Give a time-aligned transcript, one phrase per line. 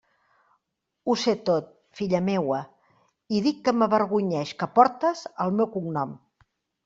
[1.11, 1.67] Ho sé tot,
[1.99, 2.61] filla meua,
[3.39, 6.17] i dic que m'avergonyeix que portes el meu cognom.